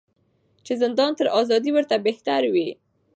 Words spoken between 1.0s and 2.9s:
تر آزادۍ ورته بهتر وي